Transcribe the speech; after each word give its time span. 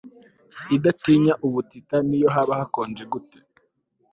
idatinya 0.75 1.33
ubutita 1.45 1.97
niyo 2.07 2.29
haba 2.35 2.57
konje 2.73 3.03
gute 3.11 3.39